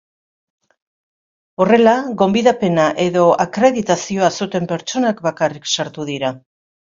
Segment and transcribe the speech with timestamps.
[1.65, 6.33] Horrela, gonbidapena edo akreditazioa zuten pertsonak bakarrik sartu dira.